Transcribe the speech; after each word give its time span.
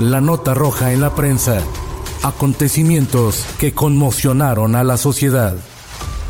La 0.00 0.20
nota 0.20 0.54
roja 0.54 0.92
en 0.92 1.00
la 1.00 1.14
prensa. 1.14 1.62
Acontecimientos 2.24 3.46
que 3.60 3.72
conmocionaron 3.72 4.74
a 4.74 4.82
la 4.82 4.96
sociedad. 4.96 5.54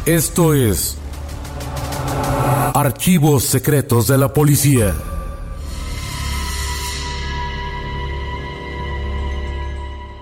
Esto 0.05 0.53
es 0.53 0.99
Archivos 2.75 3.45
Secretos 3.45 4.07
de 4.07 4.19
la 4.19 4.35
Policía. 4.35 4.95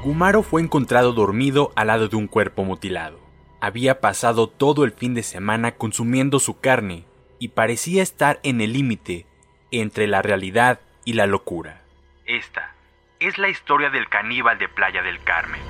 Gumaro 0.04 0.44
fue 0.44 0.62
encontrado 0.62 1.12
dormido 1.12 1.72
al 1.74 1.88
lado 1.88 2.06
de 2.06 2.14
un 2.14 2.28
cuerpo 2.28 2.62
mutilado. 2.62 3.18
Había 3.60 4.00
pasado 4.00 4.46
todo 4.46 4.84
el 4.84 4.92
fin 4.92 5.14
de 5.14 5.24
semana 5.24 5.72
consumiendo 5.72 6.38
su 6.38 6.60
carne 6.60 7.06
y 7.40 7.48
parecía 7.48 8.04
estar 8.04 8.38
en 8.44 8.60
el 8.60 8.72
límite 8.72 9.26
entre 9.72 10.06
la 10.06 10.22
realidad 10.22 10.78
y 11.04 11.14
la 11.14 11.26
locura. 11.26 11.82
Esta 12.24 12.76
es 13.26 13.38
la 13.38 13.48
historia 13.48 13.90
del 13.90 14.08
caníbal 14.08 14.58
de 14.58 14.68
Playa 14.68 15.02
del 15.02 15.22
Carmen. 15.22 15.60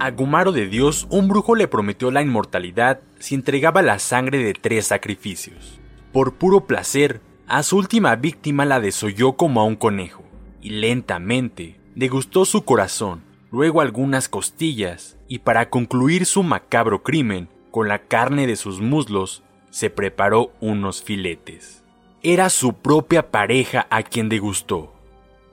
A 0.00 0.10
Gumaro 0.10 0.50
de 0.50 0.66
Dios, 0.66 1.06
un 1.10 1.28
brujo 1.28 1.54
le 1.54 1.68
prometió 1.68 2.10
la 2.10 2.22
inmortalidad 2.22 3.00
si 3.18 3.34
entregaba 3.34 3.82
la 3.82 3.98
sangre 3.98 4.38
de 4.38 4.54
tres 4.54 4.86
sacrificios. 4.86 5.78
Por 6.12 6.34
puro 6.34 6.66
placer, 6.66 7.20
a 7.46 7.62
su 7.62 7.76
última 7.76 8.16
víctima 8.16 8.64
la 8.64 8.80
desolló 8.80 9.34
como 9.34 9.60
a 9.60 9.64
un 9.64 9.76
conejo, 9.76 10.24
y 10.60 10.70
lentamente 10.70 11.78
degustó 11.94 12.44
su 12.44 12.64
corazón, 12.64 13.22
luego 13.52 13.80
algunas 13.80 14.28
costillas, 14.28 15.18
y 15.28 15.40
para 15.40 15.68
concluir 15.68 16.26
su 16.26 16.42
macabro 16.42 17.02
crimen, 17.02 17.48
con 17.70 17.88
la 17.88 18.00
carne 18.00 18.46
de 18.46 18.56
sus 18.56 18.80
muslos, 18.80 19.44
se 19.72 19.90
preparó 19.90 20.52
unos 20.60 21.02
filetes. 21.02 21.82
Era 22.22 22.50
su 22.50 22.74
propia 22.74 23.32
pareja 23.32 23.88
a 23.90 24.04
quien 24.04 24.28
degustó. 24.28 24.92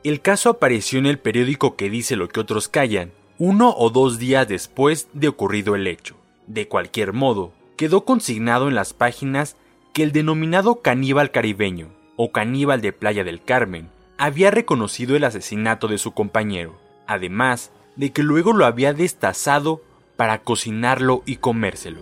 El 0.04 0.22
caso 0.22 0.52
apareció 0.52 1.00
en 1.00 1.08
el 1.08 1.18
periódico 1.18 1.76
que 1.76 1.90
dice 1.90 2.16
lo 2.16 2.28
que 2.28 2.40
otros 2.40 2.68
callan, 2.68 3.12
uno 3.40 3.74
o 3.76 3.90
dos 3.90 4.20
días 4.20 4.48
después 4.48 5.08
de 5.14 5.30
ocurrido 5.30 5.76
el 5.76 5.88
hecho. 5.88 6.16
De 6.48 6.68
cualquier 6.68 7.14
modo, 7.14 7.54
quedó 7.78 8.04
consignado 8.04 8.68
en 8.68 8.76
las 8.76 8.94
páginas 8.94 9.56
que 9.94 10.04
el 10.04 10.12
denominado 10.12 10.82
caníbal 10.82 11.32
caribeño, 11.32 11.88
o 12.18 12.32
caníbal 12.34 12.82
de 12.82 12.92
Playa 12.92 13.24
del 13.24 13.42
Carmen, 13.42 13.90
había 14.18 14.52
reconocido 14.52 15.16
el 15.16 15.24
asesinato 15.24 15.88
de 15.88 15.98
su 15.98 16.12
compañero, 16.12 16.78
además 17.08 17.72
de 17.96 18.12
que 18.12 18.22
luego 18.22 18.52
lo 18.52 18.66
había 18.66 18.94
destazado 18.94 19.82
para 20.18 20.40
cocinarlo 20.44 21.24
y 21.26 21.38
comérselo. 21.38 22.02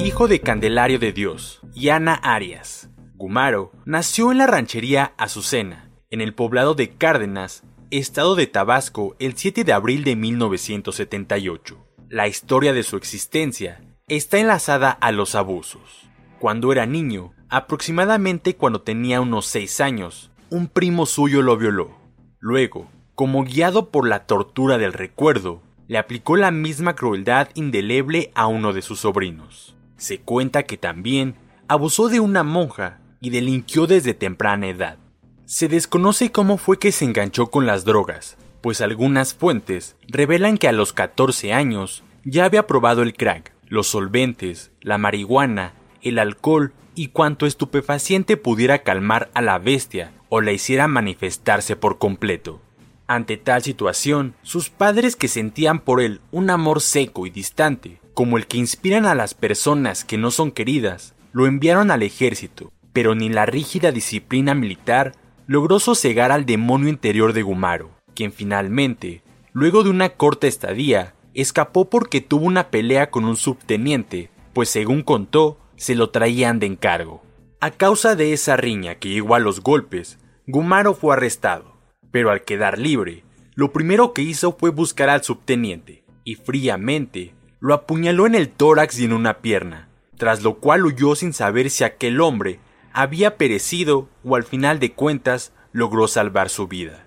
Hijo 0.00 0.28
de 0.28 0.40
Candelario 0.40 1.00
de 1.00 1.12
Dios 1.12 1.60
y 1.74 1.88
Ana 1.88 2.14
Arias, 2.14 2.88
Gumaro 3.16 3.72
nació 3.84 4.30
en 4.30 4.38
la 4.38 4.46
ranchería 4.46 5.12
Azucena, 5.18 5.90
en 6.10 6.20
el 6.20 6.34
poblado 6.34 6.74
de 6.74 6.90
Cárdenas, 6.90 7.64
estado 7.90 8.36
de 8.36 8.46
Tabasco, 8.46 9.16
el 9.18 9.36
7 9.36 9.64
de 9.64 9.72
abril 9.72 10.04
de 10.04 10.14
1978. 10.14 11.84
La 12.08 12.28
historia 12.28 12.72
de 12.72 12.84
su 12.84 12.96
existencia 12.96 13.82
está 14.06 14.38
enlazada 14.38 14.92
a 14.92 15.10
los 15.10 15.34
abusos. 15.34 16.08
Cuando 16.38 16.70
era 16.70 16.86
niño, 16.86 17.32
aproximadamente 17.48 18.54
cuando 18.54 18.82
tenía 18.82 19.20
unos 19.20 19.46
6 19.46 19.80
años, 19.80 20.30
un 20.48 20.68
primo 20.68 21.06
suyo 21.06 21.42
lo 21.42 21.56
violó. 21.56 21.98
Luego, 22.38 22.88
como 23.16 23.42
guiado 23.42 23.90
por 23.90 24.06
la 24.06 24.26
tortura 24.26 24.78
del 24.78 24.92
recuerdo, 24.92 25.60
le 25.88 25.98
aplicó 25.98 26.36
la 26.36 26.52
misma 26.52 26.94
crueldad 26.94 27.48
indeleble 27.54 28.30
a 28.36 28.46
uno 28.46 28.72
de 28.72 28.82
sus 28.82 29.00
sobrinos. 29.00 29.74
Se 29.98 30.20
cuenta 30.20 30.62
que 30.62 30.78
también 30.78 31.34
abusó 31.68 32.08
de 32.08 32.20
una 32.20 32.44
monja 32.44 33.00
y 33.20 33.30
delinquió 33.30 33.86
desde 33.86 34.14
temprana 34.14 34.68
edad. 34.68 34.96
Se 35.44 35.68
desconoce 35.68 36.30
cómo 36.30 36.56
fue 36.56 36.78
que 36.78 36.92
se 36.92 37.04
enganchó 37.04 37.48
con 37.48 37.66
las 37.66 37.84
drogas, 37.84 38.36
pues 38.60 38.80
algunas 38.80 39.34
fuentes 39.34 39.96
revelan 40.06 40.56
que 40.56 40.68
a 40.68 40.72
los 40.72 40.92
14 40.92 41.52
años 41.52 42.04
ya 42.24 42.44
había 42.44 42.66
probado 42.66 43.02
el 43.02 43.14
crack, 43.14 43.52
los 43.66 43.88
solventes, 43.88 44.70
la 44.80 44.98
marihuana, 44.98 45.74
el 46.02 46.18
alcohol 46.18 46.72
y 46.94 47.08
cuanto 47.08 47.46
estupefaciente 47.46 48.36
pudiera 48.36 48.82
calmar 48.82 49.30
a 49.34 49.42
la 49.42 49.58
bestia 49.58 50.12
o 50.28 50.40
la 50.40 50.52
hiciera 50.52 50.88
manifestarse 50.88 51.76
por 51.76 51.98
completo. 51.98 52.60
Ante 53.06 53.36
tal 53.36 53.62
situación, 53.62 54.34
sus 54.42 54.68
padres 54.68 55.16
que 55.16 55.28
sentían 55.28 55.80
por 55.80 56.00
él 56.00 56.20
un 56.30 56.50
amor 56.50 56.82
seco 56.82 57.26
y 57.26 57.30
distante, 57.30 58.00
como 58.18 58.36
el 58.36 58.48
que 58.48 58.58
inspiran 58.58 59.06
a 59.06 59.14
las 59.14 59.34
personas 59.34 60.04
que 60.04 60.18
no 60.18 60.32
son 60.32 60.50
queridas, 60.50 61.14
lo 61.32 61.46
enviaron 61.46 61.92
al 61.92 62.02
ejército, 62.02 62.72
pero 62.92 63.14
ni 63.14 63.28
la 63.28 63.46
rígida 63.46 63.92
disciplina 63.92 64.56
militar 64.56 65.12
logró 65.46 65.78
sosegar 65.78 66.32
al 66.32 66.44
demonio 66.44 66.88
interior 66.88 67.32
de 67.32 67.42
Gumaro, 67.42 67.92
quien 68.16 68.32
finalmente, 68.32 69.22
luego 69.52 69.84
de 69.84 69.90
una 69.90 70.08
corta 70.08 70.48
estadía, 70.48 71.14
escapó 71.32 71.88
porque 71.88 72.20
tuvo 72.20 72.44
una 72.46 72.70
pelea 72.70 73.12
con 73.12 73.24
un 73.24 73.36
subteniente, 73.36 74.30
pues 74.52 74.68
según 74.68 75.04
contó, 75.04 75.60
se 75.76 75.94
lo 75.94 76.10
traían 76.10 76.58
de 76.58 76.66
encargo. 76.66 77.22
A 77.60 77.70
causa 77.70 78.16
de 78.16 78.32
esa 78.32 78.56
riña 78.56 78.96
que 78.96 79.10
llegó 79.10 79.36
a 79.36 79.38
los 79.38 79.60
golpes, 79.60 80.18
Gumaro 80.48 80.94
fue 80.94 81.14
arrestado, 81.14 81.76
pero 82.10 82.32
al 82.32 82.42
quedar 82.42 82.80
libre, 82.80 83.22
lo 83.54 83.72
primero 83.72 84.12
que 84.12 84.22
hizo 84.22 84.56
fue 84.58 84.70
buscar 84.70 85.08
al 85.08 85.22
subteniente, 85.22 86.02
y 86.24 86.34
fríamente 86.34 87.37
lo 87.60 87.74
apuñaló 87.74 88.26
en 88.26 88.34
el 88.34 88.48
tórax 88.48 88.98
y 88.98 89.04
en 89.04 89.12
una 89.12 89.38
pierna, 89.38 89.88
tras 90.16 90.42
lo 90.42 90.58
cual 90.58 90.84
huyó 90.84 91.14
sin 91.14 91.32
saber 91.32 91.70
si 91.70 91.84
aquel 91.84 92.20
hombre 92.20 92.60
había 92.92 93.36
perecido 93.36 94.08
o 94.24 94.36
al 94.36 94.44
final 94.44 94.78
de 94.80 94.92
cuentas 94.92 95.52
logró 95.72 96.08
salvar 96.08 96.48
su 96.48 96.68
vida. 96.68 97.04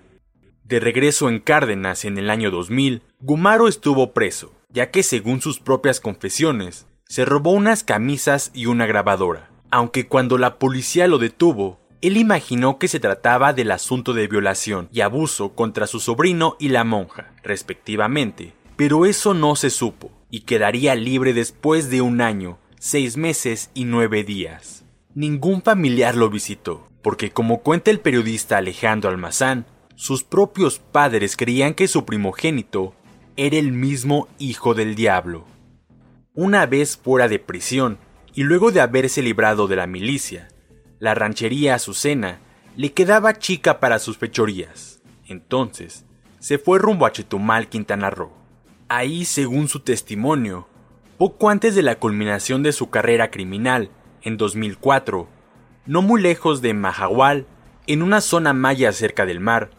De 0.64 0.80
regreso 0.80 1.28
en 1.28 1.40
Cárdenas 1.40 2.04
en 2.04 2.18
el 2.18 2.30
año 2.30 2.50
2000, 2.50 3.02
Gumaro 3.20 3.68
estuvo 3.68 4.12
preso, 4.12 4.54
ya 4.70 4.90
que 4.90 5.02
según 5.02 5.40
sus 5.40 5.60
propias 5.60 6.00
confesiones, 6.00 6.86
se 7.06 7.24
robó 7.24 7.52
unas 7.52 7.84
camisas 7.84 8.50
y 8.54 8.66
una 8.66 8.86
grabadora, 8.86 9.50
aunque 9.70 10.06
cuando 10.06 10.38
la 10.38 10.58
policía 10.58 11.08
lo 11.08 11.18
detuvo, 11.18 11.80
él 12.00 12.16
imaginó 12.16 12.78
que 12.78 12.88
se 12.88 13.00
trataba 13.00 13.52
del 13.52 13.70
asunto 13.70 14.12
de 14.12 14.26
violación 14.28 14.88
y 14.92 15.02
abuso 15.02 15.54
contra 15.54 15.86
su 15.86 16.00
sobrino 16.00 16.56
y 16.58 16.68
la 16.70 16.84
monja, 16.84 17.34
respectivamente, 17.42 18.54
pero 18.76 19.04
eso 19.04 19.34
no 19.34 19.54
se 19.56 19.70
supo, 19.70 20.10
y 20.32 20.40
quedaría 20.40 20.94
libre 20.94 21.34
después 21.34 21.90
de 21.90 22.00
un 22.00 22.22
año, 22.22 22.58
seis 22.80 23.18
meses 23.18 23.70
y 23.74 23.84
nueve 23.84 24.24
días. 24.24 24.82
Ningún 25.14 25.60
familiar 25.60 26.16
lo 26.16 26.30
visitó, 26.30 26.88
porque 27.02 27.32
como 27.32 27.60
cuenta 27.60 27.90
el 27.90 28.00
periodista 28.00 28.56
Alejandro 28.56 29.10
Almazán, 29.10 29.66
sus 29.94 30.24
propios 30.24 30.78
padres 30.78 31.36
creían 31.36 31.74
que 31.74 31.86
su 31.86 32.06
primogénito 32.06 32.94
era 33.36 33.58
el 33.58 33.72
mismo 33.72 34.26
hijo 34.38 34.72
del 34.72 34.94
diablo. 34.94 35.44
Una 36.32 36.64
vez 36.64 36.96
fuera 36.96 37.28
de 37.28 37.38
prisión, 37.38 37.98
y 38.34 38.44
luego 38.44 38.72
de 38.72 38.80
haberse 38.80 39.20
librado 39.20 39.68
de 39.68 39.76
la 39.76 39.86
milicia, 39.86 40.48
la 40.98 41.14
ranchería 41.14 41.74
Azucena 41.74 42.40
le 42.74 42.92
quedaba 42.92 43.38
chica 43.38 43.80
para 43.80 43.98
sus 43.98 44.16
fechorías. 44.16 45.02
Entonces, 45.26 46.06
se 46.38 46.56
fue 46.56 46.78
rumbo 46.78 47.04
a 47.04 47.12
Chetumal, 47.12 47.68
Quintana 47.68 48.08
Roo. 48.08 48.41
Ahí, 48.94 49.24
según 49.24 49.68
su 49.68 49.80
testimonio, 49.80 50.68
poco 51.16 51.48
antes 51.48 51.74
de 51.74 51.80
la 51.80 51.94
culminación 51.94 52.62
de 52.62 52.72
su 52.72 52.90
carrera 52.90 53.30
criminal, 53.30 53.88
en 54.20 54.36
2004, 54.36 55.30
no 55.86 56.02
muy 56.02 56.20
lejos 56.20 56.60
de 56.60 56.74
Mahahual, 56.74 57.46
en 57.86 58.02
una 58.02 58.20
zona 58.20 58.52
maya 58.52 58.92
cerca 58.92 59.24
del 59.24 59.40
mar, 59.40 59.70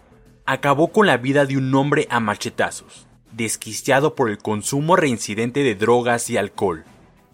acabó 0.48 0.92
con 0.92 1.06
la 1.06 1.18
vida 1.18 1.46
de 1.46 1.58
un 1.58 1.76
hombre 1.76 2.08
a 2.10 2.20
machetazos, 2.20 3.06
desquiciado 3.32 4.16
por 4.16 4.32
el 4.32 4.40
consumo 4.40 4.96
reincidente 4.96 5.62
de 5.62 5.76
drogas 5.76 6.32
y 6.32 6.38
alcohol. 6.38 6.84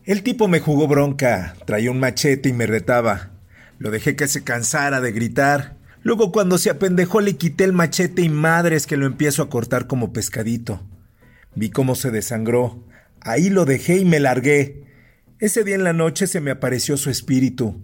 El 0.03 0.21
tipo 0.21 0.49
me 0.49 0.59
jugó 0.59 0.85
bronca, 0.85 1.55
traía 1.65 1.91
un 1.91 2.01
machete 2.01 2.49
y 2.49 2.53
me 2.53 2.67
retaba. 2.67 3.31
Lo 3.77 3.89
dejé 3.89 4.17
que 4.17 4.27
se 4.27 4.43
cansara 4.43 4.99
de 4.99 5.13
gritar. 5.13 5.77
Luego 6.03 6.33
cuando 6.33 6.57
se 6.57 6.71
apendejó 6.71 7.21
le 7.21 7.37
quité 7.37 7.63
el 7.63 7.71
machete 7.71 8.21
y 8.21 8.27
madres 8.27 8.85
que 8.85 8.97
lo 8.97 9.05
empiezo 9.05 9.43
a 9.43 9.49
cortar 9.49 9.87
como 9.87 10.11
pescadito. 10.11 10.81
Vi 11.55 11.69
cómo 11.69 11.95
se 11.95 12.11
desangró. 12.11 12.83
Ahí 13.21 13.49
lo 13.49 13.65
dejé 13.65 13.97
y 13.97 14.05
me 14.05 14.19
largué. 14.19 14.83
Ese 15.39 15.63
día 15.63 15.75
en 15.75 15.83
la 15.83 15.93
noche 15.93 16.27
se 16.27 16.41
me 16.41 16.51
apareció 16.51 16.97
su 16.97 17.09
espíritu. 17.09 17.81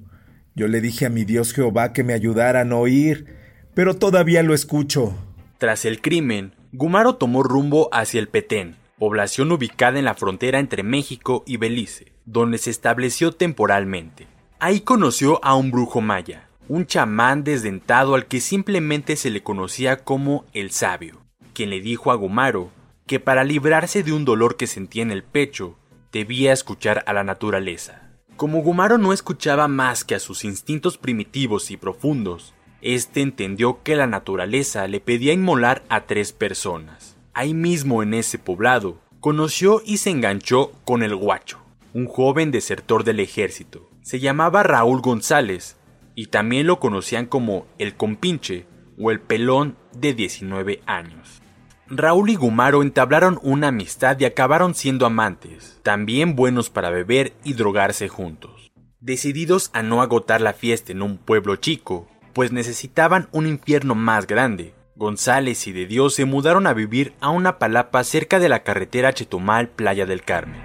Yo 0.55 0.67
le 0.67 0.81
dije 0.81 1.05
a 1.05 1.09
mi 1.09 1.25
Dios 1.25 1.53
Jehová 1.53 1.91
que 1.91 2.03
me 2.03 2.13
ayudara 2.13 2.61
a 2.61 2.65
no 2.65 2.87
ir, 2.87 3.25
pero 3.73 3.95
todavía 3.95 4.43
lo 4.43 4.53
escucho. 4.53 5.15
Tras 5.57 5.85
el 5.85 6.01
crimen, 6.01 6.53
Gumaro 6.71 7.15
tomó 7.15 7.43
rumbo 7.43 7.89
hacia 7.91 8.19
el 8.19 8.27
Petén, 8.27 8.75
población 8.97 9.51
ubicada 9.51 9.99
en 9.99 10.05
la 10.05 10.15
frontera 10.15 10.59
entre 10.59 10.83
México 10.83 11.43
y 11.45 11.57
Belice, 11.57 12.13
donde 12.25 12.57
se 12.57 12.69
estableció 12.69 13.31
temporalmente. 13.31 14.27
Ahí 14.59 14.81
conoció 14.81 15.43
a 15.43 15.55
un 15.55 15.71
brujo 15.71 16.01
maya, 16.01 16.47
un 16.69 16.85
chamán 16.85 17.43
desdentado 17.43 18.15
al 18.15 18.27
que 18.27 18.39
simplemente 18.39 19.15
se 19.15 19.29
le 19.29 19.43
conocía 19.43 20.03
como 20.03 20.45
el 20.53 20.71
sabio, 20.71 21.21
quien 21.53 21.69
le 21.69 21.81
dijo 21.81 22.11
a 22.11 22.15
Gumaro 22.15 22.71
que 23.07 23.19
para 23.19 23.43
librarse 23.43 24.03
de 24.03 24.13
un 24.13 24.25
dolor 24.25 24.57
que 24.57 24.67
sentía 24.67 25.03
en 25.03 25.11
el 25.11 25.23
pecho, 25.23 25.77
debía 26.11 26.53
escuchar 26.53 27.03
a 27.05 27.13
la 27.13 27.23
naturaleza. 27.23 28.11
Como 28.35 28.61
Gumaro 28.61 28.97
no 28.97 29.13
escuchaba 29.13 29.67
más 29.67 30.03
que 30.03 30.15
a 30.15 30.19
sus 30.19 30.43
instintos 30.43 30.97
primitivos 30.97 31.71
y 31.71 31.77
profundos, 31.77 32.53
este 32.81 33.21
entendió 33.21 33.81
que 33.83 33.95
la 33.95 34.07
naturaleza 34.07 34.87
le 34.87 34.99
pedía 34.99 35.33
inmolar 35.33 35.83
a 35.89 36.05
tres 36.05 36.33
personas. 36.33 37.17
Ahí 37.33 37.53
mismo 37.53 38.03
en 38.03 38.13
ese 38.13 38.39
poblado, 38.39 38.99
conoció 39.19 39.81
y 39.85 39.97
se 39.97 40.09
enganchó 40.09 40.71
con 40.83 41.01
el 41.01 41.15
guacho, 41.15 41.59
un 41.93 42.07
joven 42.07 42.51
desertor 42.51 43.03
del 43.03 43.19
ejército. 43.19 43.89
Se 44.01 44.19
llamaba 44.19 44.63
Raúl 44.63 45.01
González 45.01 45.77
y 46.13 46.27
también 46.27 46.67
lo 46.67 46.79
conocían 46.79 47.25
como 47.25 47.67
el 47.77 47.95
compinche 47.95 48.65
o 48.99 49.11
el 49.11 49.19
pelón 49.19 49.77
de 49.93 50.13
19 50.13 50.81
años. 50.85 51.41
Raúl 51.87 52.31
y 52.31 52.35
Gumaro 52.35 52.81
entablaron 52.81 53.39
una 53.43 53.67
amistad 53.67 54.19
y 54.19 54.25
acabaron 54.25 54.73
siendo 54.73 55.05
amantes, 55.05 55.79
también 55.83 56.35
buenos 56.35 56.71
para 56.71 56.89
beber 56.89 57.33
y 57.43 57.53
drogarse 57.53 58.07
juntos. 58.07 58.71
Decididos 59.01 59.69
a 59.71 59.83
no 59.83 60.01
agotar 60.01 60.41
la 60.41 60.53
fiesta 60.53 60.91
en 60.91 61.03
un 61.03 61.17
pueblo 61.17 61.57
chico, 61.57 62.07
pues 62.33 62.51
necesitaban 62.51 63.27
un 63.31 63.45
infierno 63.45 63.93
más 63.93 64.25
grande, 64.25 64.73
González 64.95 65.67
y 65.67 65.73
de 65.73 65.85
Dios 65.85 66.15
se 66.15 66.25
mudaron 66.25 66.65
a 66.65 66.73
vivir 66.73 67.13
a 67.19 67.29
una 67.29 67.59
palapa 67.59 68.03
cerca 68.03 68.39
de 68.39 68.49
la 68.49 68.63
carretera 68.63 69.13
Chetumal 69.13 69.67
Playa 69.69 70.07
del 70.07 70.23
Carmen. 70.23 70.63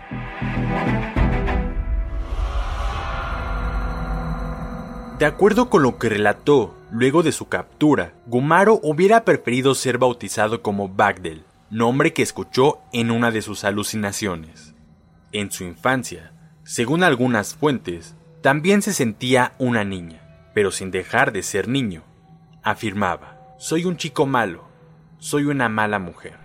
De 5.18 5.26
acuerdo 5.26 5.68
con 5.68 5.82
lo 5.82 5.98
que 5.98 6.08
relató, 6.08 6.74
luego 6.92 7.22
de 7.22 7.32
su 7.32 7.48
captura, 7.48 8.14
Gumaro 8.26 8.80
hubiera 8.82 9.24
preferido 9.24 9.74
ser 9.74 9.98
bautizado 9.98 10.62
como 10.62 10.88
Bagdel, 10.88 11.44
nombre 11.70 12.12
que 12.12 12.22
escuchó 12.22 12.80
en 12.92 13.10
una 13.10 13.30
de 13.30 13.42
sus 13.42 13.64
alucinaciones. 13.64 14.74
En 15.32 15.50
su 15.50 15.64
infancia, 15.64 16.32
según 16.64 17.02
algunas 17.02 17.54
fuentes, 17.54 18.16
también 18.42 18.82
se 18.82 18.92
sentía 18.92 19.52
una 19.58 19.84
niña, 19.84 20.50
pero 20.54 20.70
sin 20.70 20.90
dejar 20.90 21.32
de 21.32 21.42
ser 21.42 21.68
niño. 21.68 22.02
Afirmaba, 22.62 23.54
soy 23.58 23.84
un 23.84 23.96
chico 23.96 24.26
malo, 24.26 24.64
soy 25.18 25.44
una 25.44 25.68
mala 25.68 25.98
mujer. 25.98 26.38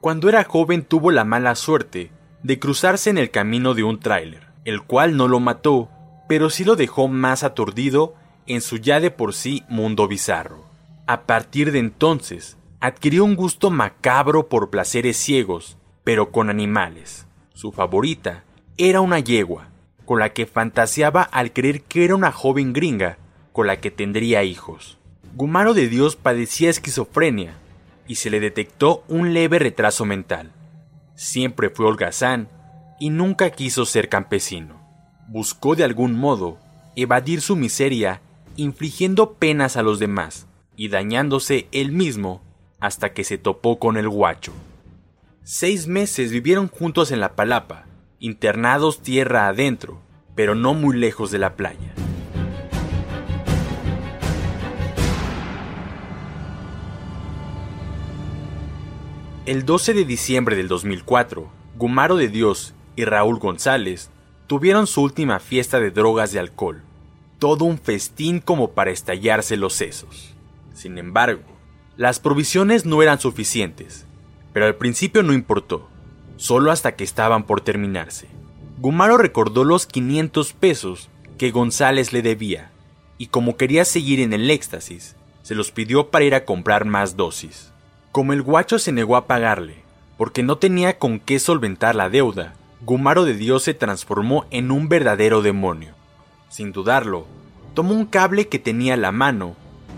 Cuando 0.00 0.28
era 0.28 0.44
joven 0.44 0.84
tuvo 0.84 1.10
la 1.10 1.24
mala 1.24 1.54
suerte 1.54 2.12
de 2.42 2.58
cruzarse 2.58 3.10
en 3.10 3.18
el 3.18 3.30
camino 3.30 3.74
de 3.74 3.84
un 3.84 3.98
tráiler, 3.98 4.48
el 4.64 4.82
cual 4.82 5.16
no 5.16 5.28
lo 5.28 5.40
mató, 5.40 5.88
pero 6.28 6.50
sí 6.50 6.64
lo 6.64 6.76
dejó 6.76 7.08
más 7.08 7.42
aturdido 7.42 8.14
en 8.46 8.60
su 8.60 8.76
ya 8.78 9.00
de 9.00 9.10
por 9.10 9.34
sí 9.34 9.64
mundo 9.68 10.08
bizarro. 10.08 10.64
A 11.06 11.22
partir 11.22 11.72
de 11.72 11.78
entonces, 11.78 12.56
adquirió 12.80 13.24
un 13.24 13.36
gusto 13.36 13.70
macabro 13.70 14.48
por 14.48 14.70
placeres 14.70 15.16
ciegos, 15.16 15.76
pero 16.02 16.30
con 16.30 16.50
animales. 16.50 17.26
Su 17.52 17.72
favorita 17.72 18.44
era 18.76 19.00
una 19.00 19.20
yegua, 19.20 19.68
con 20.04 20.18
la 20.18 20.32
que 20.32 20.46
fantaseaba 20.46 21.22
al 21.22 21.52
creer 21.52 21.82
que 21.82 22.04
era 22.04 22.14
una 22.14 22.32
joven 22.32 22.72
gringa 22.72 23.18
con 23.52 23.66
la 23.66 23.80
que 23.80 23.90
tendría 23.90 24.42
hijos. 24.42 24.98
Gumaro 25.34 25.74
de 25.74 25.88
Dios 25.88 26.16
padecía 26.16 26.70
esquizofrenia 26.70 27.54
y 28.06 28.16
se 28.16 28.30
le 28.30 28.40
detectó 28.40 29.04
un 29.08 29.32
leve 29.32 29.58
retraso 29.58 30.04
mental. 30.04 30.52
Siempre 31.14 31.70
fue 31.70 31.86
holgazán 31.86 32.48
y 33.00 33.10
nunca 33.10 33.50
quiso 33.50 33.86
ser 33.86 34.08
campesino 34.08 34.84
buscó 35.28 35.74
de 35.74 35.84
algún 35.84 36.18
modo 36.18 36.58
evadir 36.96 37.40
su 37.40 37.56
miseria 37.56 38.20
infligiendo 38.56 39.34
penas 39.34 39.76
a 39.76 39.82
los 39.82 39.98
demás 39.98 40.46
y 40.76 40.88
dañándose 40.88 41.68
él 41.72 41.92
mismo 41.92 42.42
hasta 42.80 43.12
que 43.12 43.24
se 43.24 43.38
topó 43.38 43.78
con 43.78 43.96
el 43.96 44.08
guacho. 44.08 44.52
Seis 45.42 45.86
meses 45.86 46.30
vivieron 46.30 46.68
juntos 46.68 47.10
en 47.10 47.20
la 47.20 47.34
palapa, 47.34 47.86
internados 48.18 49.00
tierra 49.00 49.48
adentro, 49.48 50.00
pero 50.34 50.54
no 50.54 50.74
muy 50.74 50.96
lejos 50.96 51.30
de 51.30 51.38
la 51.38 51.54
playa. 51.54 51.94
El 59.46 59.66
12 59.66 59.92
de 59.92 60.04
diciembre 60.06 60.56
del 60.56 60.68
2004, 60.68 61.50
Gumaro 61.76 62.16
de 62.16 62.28
Dios 62.28 62.72
y 62.96 63.04
Raúl 63.04 63.38
González 63.38 64.08
tuvieron 64.46 64.86
su 64.86 65.02
última 65.02 65.38
fiesta 65.38 65.80
de 65.80 65.90
drogas 65.90 66.32
y 66.34 66.38
alcohol. 66.38 66.82
Todo 67.44 67.66
un 67.66 67.76
festín 67.76 68.40
como 68.40 68.70
para 68.70 68.90
estallarse 68.90 69.58
los 69.58 69.74
sesos. 69.74 70.32
Sin 70.72 70.96
embargo, 70.96 71.42
las 71.94 72.18
provisiones 72.18 72.86
no 72.86 73.02
eran 73.02 73.20
suficientes, 73.20 74.06
pero 74.54 74.64
al 74.64 74.76
principio 74.76 75.22
no 75.22 75.34
importó, 75.34 75.86
solo 76.38 76.70
hasta 76.70 76.96
que 76.96 77.04
estaban 77.04 77.44
por 77.44 77.60
terminarse. 77.60 78.28
Gumaro 78.78 79.18
recordó 79.18 79.62
los 79.62 79.84
500 79.84 80.54
pesos 80.54 81.10
que 81.36 81.50
González 81.50 82.14
le 82.14 82.22
debía, 82.22 82.70
y 83.18 83.26
como 83.26 83.58
quería 83.58 83.84
seguir 83.84 84.20
en 84.20 84.32
el 84.32 84.50
éxtasis, 84.50 85.14
se 85.42 85.54
los 85.54 85.70
pidió 85.70 86.08
para 86.08 86.24
ir 86.24 86.34
a 86.34 86.46
comprar 86.46 86.86
más 86.86 87.14
dosis. 87.14 87.74
Como 88.10 88.32
el 88.32 88.40
guacho 88.40 88.78
se 88.78 88.90
negó 88.90 89.16
a 89.16 89.26
pagarle, 89.26 89.82
porque 90.16 90.42
no 90.42 90.56
tenía 90.56 90.98
con 90.98 91.20
qué 91.20 91.38
solventar 91.38 91.94
la 91.94 92.08
deuda, 92.08 92.54
Gumaro 92.80 93.26
de 93.26 93.34
Dios 93.34 93.64
se 93.64 93.74
transformó 93.74 94.46
en 94.50 94.70
un 94.70 94.88
verdadero 94.88 95.42
demonio. 95.42 95.92
Sin 96.48 96.70
dudarlo, 96.70 97.26
tomó 97.74 97.94
un 97.94 98.06
cable 98.06 98.48
que 98.48 98.58
tenía 98.58 98.94
a 98.94 98.96
la 98.96 99.12
mano 99.12 99.56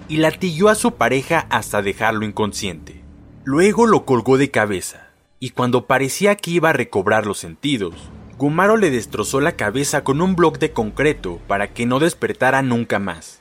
y 0.08 0.16
latilló 0.16 0.68
a 0.68 0.74
su 0.74 0.94
pareja 0.94 1.46
hasta 1.50 1.82
dejarlo 1.82 2.24
inconsciente. 2.24 3.00
Luego 3.44 3.86
lo 3.86 4.04
colgó 4.04 4.38
de 4.38 4.50
cabeza, 4.50 5.08
y 5.38 5.50
cuando 5.50 5.86
parecía 5.86 6.36
que 6.36 6.50
iba 6.50 6.70
a 6.70 6.74
recobrar 6.74 7.26
los 7.26 7.38
sentidos, 7.38 7.94
Gumaro 8.38 8.76
le 8.76 8.90
destrozó 8.90 9.40
la 9.40 9.52
cabeza 9.52 10.04
con 10.04 10.20
un 10.20 10.36
bloque 10.36 10.58
de 10.58 10.72
concreto 10.72 11.40
para 11.46 11.68
que 11.72 11.86
no 11.86 11.98
despertara 11.98 12.62
nunca 12.62 12.98
más, 12.98 13.40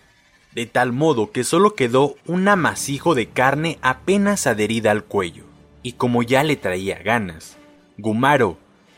de 0.54 0.66
tal 0.66 0.94
modo 0.94 1.32
que 1.32 1.44
solo 1.44 1.76
quedó 1.76 2.16
un 2.26 2.48
amasijo 2.48 3.16
de 3.16 3.28
carne 3.28 3.78
apenas 3.82 4.48
adherida 4.48 4.92
al 4.92 5.04
cuello, 5.04 5.44
y 5.84 5.94
como 5.94 6.24
ya 6.24 6.44
le 6.44 6.56
traía 6.56 7.00
ganas, 7.00 7.58
Gumaro 7.98 8.58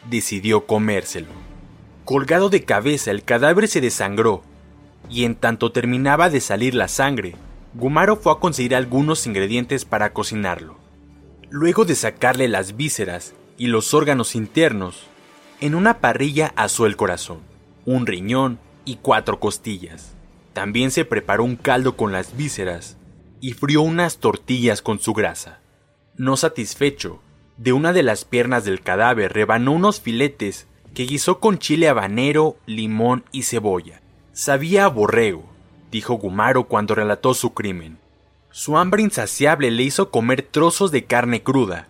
decidió 0.10 0.65
comérselo. 0.65 1.27
Colgado 2.06 2.50
de 2.50 2.63
cabeza, 2.63 3.12
el 3.12 3.24
cadáver 3.24 3.67
se 3.67 3.82
desangró, 3.82 4.44
y 5.10 5.26
en 5.26 5.36
tanto 5.36 5.72
terminaba 5.72 6.30
de 6.30 6.42
salir 6.42 6.74
la 6.74 6.88
sangre, 6.88 7.36
Gumaro 7.74 8.16
fue 8.16 8.32
a 8.32 8.36
conseguir 8.36 8.76
algunos 8.76 9.26
ingredientes 9.28 9.86
para 9.86 10.14
cocinarlo. 10.14 10.78
Luego 11.50 11.86
de 11.86 11.96
sacarle 11.96 12.48
las 12.48 12.76
vísceras 12.76 13.34
y 13.58 13.68
los 13.68 13.94
órganos 13.94 14.36
internos, 14.36 15.08
en 15.62 15.76
una 15.76 16.00
parrilla 16.00 16.54
asó 16.56 16.86
el 16.86 16.96
corazón, 16.96 17.40
un 17.86 18.06
riñón 18.06 18.60
y 18.86 18.98
cuatro 18.98 19.40
costillas. 19.40 20.14
También 20.54 20.92
se 20.92 21.06
preparó 21.06 21.44
un 21.44 21.56
caldo 21.56 21.96
con 21.96 22.12
las 22.12 22.36
vísceras 22.36 22.98
y 23.40 23.54
frió 23.54 23.82
unas 23.82 24.18
tortillas 24.18 24.82
con 24.82 25.00
su 25.00 25.14
grasa. 25.14 25.60
No 26.16 26.36
satisfecho, 26.36 27.20
de 27.58 27.74
una 27.74 27.94
de 27.94 28.04
las 28.04 28.26
piernas 28.26 28.66
del 28.66 28.82
cadáver 28.82 29.34
rebanó 29.34 29.72
unos 29.72 30.02
filetes 30.02 30.68
que 30.94 31.06
guisó 31.06 31.40
con 31.40 31.60
chile 31.60 31.88
habanero, 31.90 32.58
limón 32.66 33.24
y 33.32 33.44
cebolla. 33.44 34.02
Sabía 34.38 34.86
a 34.86 34.88
borrego, 34.88 35.44
dijo 35.91 36.13
Gumaro 36.13 36.67
cuando 36.67 36.94
relató 36.94 37.34
su 37.34 37.56
crimen. 37.56 37.98
Su 38.51 38.77
hambre 38.77 39.01
insaciable 39.01 39.72
le 39.72 39.82
hizo 39.82 40.12
comer 40.12 40.44
trozos 40.44 40.91
de 40.91 41.06
carne 41.06 41.41
cruda, 41.41 41.88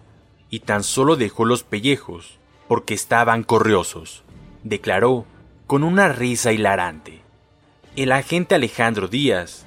y 0.49 0.61
tan 0.61 0.85
solo 0.85 1.17
dejó 1.17 1.43
los 1.43 1.63
pellejos, 1.63 2.39
porque 2.69 2.93
estaban 2.93 3.43
corriosos, 3.43 4.23
declaró 4.63 5.25
con 5.67 5.83
una 5.83 6.07
risa 6.07 6.53
hilarante. 6.53 7.19
El 7.97 8.13
agente 8.13 8.55
Alejandro 8.55 9.09
Díaz 9.09 9.65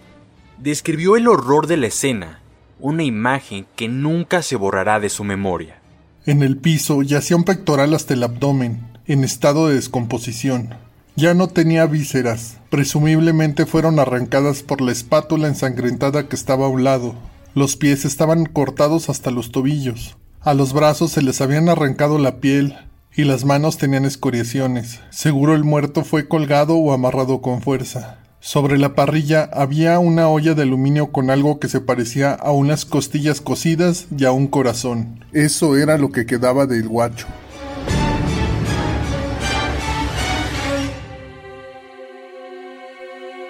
describió 0.56 1.18
el 1.18 1.28
horror 1.28 1.66
de 1.66 1.76
la 1.76 1.88
escena, 1.88 2.40
una 2.78 3.02
imagen 3.02 3.66
que 3.76 3.88
nunca 3.88 4.40
se 4.40 4.56
borrará 4.56 5.00
de 5.00 5.10
su 5.10 5.22
memoria. 5.22 5.82
En 6.25 6.42
el 6.42 6.56
piso 6.56 7.02
yacía 7.02 7.37
un 7.37 7.44
pectoral 7.44 7.92
hasta 7.92 8.14
el 8.14 8.22
abdomen, 8.22 8.99
en 9.06 9.22
estado 9.22 9.68
de 9.68 9.75
descomposición. 9.75 10.70
Ya 11.21 11.35
no 11.35 11.49
tenía 11.49 11.85
vísceras, 11.85 12.57
presumiblemente 12.71 13.67
fueron 13.67 13.99
arrancadas 13.99 14.62
por 14.62 14.81
la 14.81 14.91
espátula 14.91 15.49
ensangrentada 15.49 16.29
que 16.29 16.35
estaba 16.35 16.65
a 16.65 16.71
un 16.71 16.83
lado. 16.83 17.15
Los 17.55 17.77
pies 17.77 18.07
estaban 18.07 18.47
cortados 18.47 19.11
hasta 19.11 19.31
los 19.31 19.53
tobillos. 19.53 20.17
A 20.41 20.55
los 20.55 20.73
brazos 20.73 21.12
se 21.12 21.21
les 21.21 21.43
habían 21.43 21.69
arrancado 21.69 22.19
la 22.19 22.41
piel 22.41 22.75
y 23.15 23.25
las 23.25 23.45
manos 23.45 23.77
tenían 23.77 24.07
escoriaciones. 24.07 25.00
Seguro 25.11 25.55
el 25.55 25.62
muerto 25.62 26.05
fue 26.05 26.27
colgado 26.27 26.77
o 26.77 26.91
amarrado 26.91 27.43
con 27.43 27.61
fuerza. 27.61 28.17
Sobre 28.41 28.79
la 28.79 28.95
parrilla 28.95 29.50
había 29.53 29.99
una 29.99 30.27
olla 30.27 30.55
de 30.55 30.62
aluminio 30.62 31.12
con 31.12 31.29
algo 31.29 31.61
que 31.61 31.69
se 31.69 31.83
parecía 31.83 32.33
a 32.33 32.50
unas 32.53 32.87
costillas 32.87 33.43
cocidas 33.43 34.07
y 34.17 34.25
a 34.25 34.33
un 34.33 34.47
corazón. 34.47 35.23
Eso 35.35 35.77
era 35.77 35.99
lo 35.99 36.12
que 36.12 36.25
quedaba 36.25 36.65
del 36.65 36.89
guacho. 36.89 37.27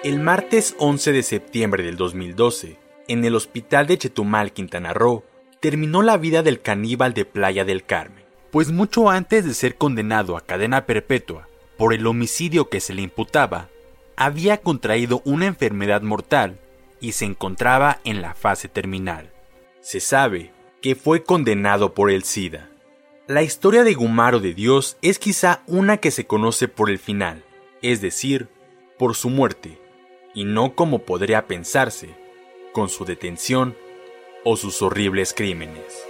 El 0.02 0.18
martes 0.18 0.76
11 0.78 1.12
de 1.12 1.22
septiembre 1.22 1.84
del 1.84 1.98
2012, 1.98 2.78
en 3.06 3.22
el 3.22 3.34
hospital 3.34 3.86
de 3.86 3.98
Chetumal, 3.98 4.54
Quintana 4.54 4.94
Roo, 4.94 5.24
terminó 5.60 6.00
la 6.00 6.16
vida 6.16 6.42
del 6.42 6.62
caníbal 6.62 7.12
de 7.12 7.26
Playa 7.26 7.66
del 7.66 7.84
Carmen, 7.84 8.24
pues 8.50 8.70
mucho 8.70 9.10
antes 9.10 9.44
de 9.44 9.52
ser 9.52 9.76
condenado 9.76 10.38
a 10.38 10.40
cadena 10.40 10.86
perpetua 10.86 11.48
por 11.76 11.92
el 11.92 12.06
homicidio 12.06 12.70
que 12.70 12.80
se 12.80 12.94
le 12.94 13.02
imputaba, 13.02 13.68
había 14.16 14.62
contraído 14.62 15.20
una 15.26 15.44
enfermedad 15.44 16.00
mortal 16.00 16.58
y 16.98 17.12
se 17.12 17.26
encontraba 17.26 18.00
en 18.04 18.22
la 18.22 18.32
fase 18.34 18.68
terminal. 18.68 19.30
Se 19.82 20.00
sabe 20.00 20.50
que 20.80 20.94
fue 20.94 21.24
condenado 21.24 21.92
por 21.92 22.10
el 22.10 22.24
SIDA. 22.24 22.70
La 23.26 23.42
historia 23.42 23.84
de 23.84 23.92
Gumaro 23.92 24.40
de 24.40 24.54
Dios 24.54 24.96
es 25.02 25.18
quizá 25.18 25.62
una 25.66 25.98
que 25.98 26.10
se 26.10 26.26
conoce 26.26 26.68
por 26.68 26.88
el 26.88 26.98
final, 26.98 27.44
es 27.82 28.00
decir, 28.00 28.48
por 28.98 29.14
su 29.14 29.30
muerte, 29.30 29.79
y 30.34 30.44
no 30.44 30.74
como 30.74 31.00
podría 31.00 31.46
pensarse, 31.46 32.14
con 32.72 32.88
su 32.88 33.04
detención 33.04 33.76
o 34.44 34.56
sus 34.56 34.82
horribles 34.82 35.34
crímenes. 35.34 36.09